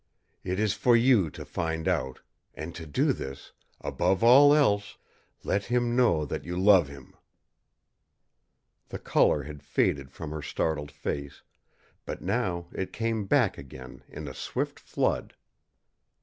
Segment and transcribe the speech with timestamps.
[0.43, 2.21] It is for you to find out,
[2.55, 3.51] and to do this,
[3.81, 4.97] above all else
[5.43, 7.15] let him know that you love him!"
[8.89, 11.43] The color had faded from her startled face,
[12.03, 15.35] but now it came back again in a swift flood.